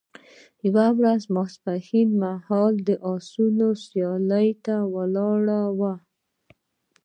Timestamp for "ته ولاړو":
4.65-5.93